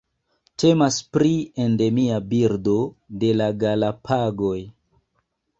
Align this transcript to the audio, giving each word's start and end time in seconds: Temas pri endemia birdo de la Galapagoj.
Temas 0.61 0.95
pri 1.17 1.33
endemia 1.65 2.17
birdo 2.31 2.75
de 3.25 3.29
la 3.39 3.51
Galapagoj. 3.65 4.59